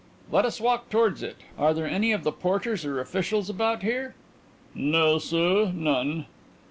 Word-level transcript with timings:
"Let 0.31 0.45
us 0.45 0.59
walk 0.59 0.89
towards 0.89 1.21
it. 1.21 1.35
Are 1.59 1.75
there 1.75 1.85
any 1.87 2.11
of 2.11 2.23
the 2.23 2.31
porters 2.31 2.85
or 2.85 2.99
officials 2.99 3.51
about 3.51 3.83
here?" 3.83 4.15
"No, 4.73 5.19
sir; 5.19 5.71
none." 5.75 6.25